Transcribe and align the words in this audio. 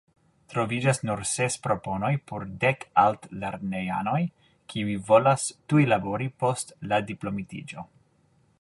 Troviĝas 0.51 0.99
nur 1.07 1.19
ses 1.31 1.57
proponoj 1.65 2.09
por 2.31 2.45
dek 2.63 2.87
altlernejanoj, 3.01 4.17
kiuj 4.73 4.97
volas 5.11 5.45
tuj 5.73 5.85
labori 5.95 6.29
post 6.45 6.75
la 6.93 7.01
diplomitiĝo. 7.13 7.87